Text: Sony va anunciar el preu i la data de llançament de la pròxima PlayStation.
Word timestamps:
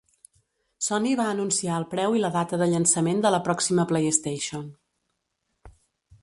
Sony 0.85 1.11
va 1.19 1.27
anunciar 1.33 1.75
el 1.81 1.85
preu 1.91 2.15
i 2.19 2.23
la 2.23 2.31
data 2.37 2.59
de 2.63 2.69
llançament 2.71 3.21
de 3.27 3.33
la 3.37 3.41
pròxima 3.49 3.87
PlayStation. 3.93 4.67